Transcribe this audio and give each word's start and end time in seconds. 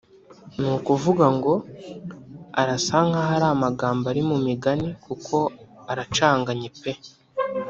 nukuvuga 0.59 1.25
ngo 1.37 1.53
arasa 2.61 2.97
nkaho 3.07 3.31
ari 3.37 3.47
amagambo 3.55 4.03
ari 4.11 4.21
mu 4.29 4.37
migani 4.47 4.89
kuko 5.05 5.35
aracanganye 5.91 6.69
pe 6.81 6.93